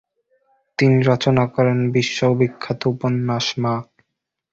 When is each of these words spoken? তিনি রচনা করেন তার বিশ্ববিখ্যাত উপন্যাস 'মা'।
তিনি 0.79 0.97
রচনা 1.09 1.43
করেন 1.55 1.77
তার 1.79 1.91
বিশ্ববিখ্যাত 1.91 2.81
উপন্যাস 2.93 3.45
'মা'। 3.53 3.75